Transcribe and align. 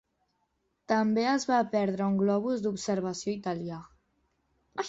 També 0.91 1.25
es 1.33 1.45
va 1.51 1.59
perdre 1.75 2.07
un 2.13 2.17
globus 2.23 2.65
d'observació 2.65 3.37
italià. 3.39 3.79